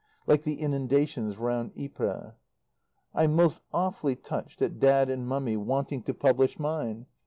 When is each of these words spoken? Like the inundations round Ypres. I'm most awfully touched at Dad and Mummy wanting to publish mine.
Like 0.25 0.41
the 0.41 0.55
inundations 0.55 1.37
round 1.37 1.73
Ypres. 1.79 2.33
I'm 3.13 3.35
most 3.35 3.61
awfully 3.71 4.15
touched 4.15 4.59
at 4.63 4.79
Dad 4.79 5.11
and 5.11 5.27
Mummy 5.27 5.55
wanting 5.57 6.01
to 6.01 6.13
publish 6.15 6.57
mine. 6.57 7.05